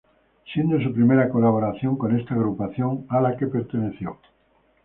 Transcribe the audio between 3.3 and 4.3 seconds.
que perteneció.